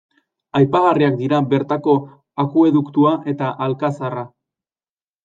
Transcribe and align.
Aipagarriak 0.59 1.19
dira 1.19 1.41
bertako 1.51 1.93
Akueduktua 2.45 3.13
eta 3.35 3.51
Alkazarra. 3.67 4.25